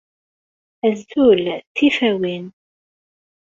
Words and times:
Azul! 0.87 1.43
Tifawin! 1.75 2.43